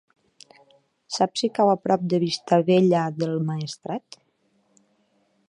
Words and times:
Saps 1.17 1.43
si 1.43 1.49
cau 1.59 1.69
a 1.73 1.75
prop 1.83 2.07
de 2.15 2.21
Vistabella 2.25 3.05
del 3.21 3.37
Maestrat? 3.51 4.21